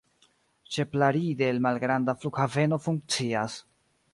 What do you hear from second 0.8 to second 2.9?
Plaridel malgranda flughaveno